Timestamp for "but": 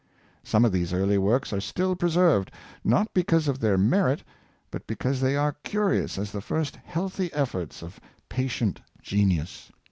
4.71-4.87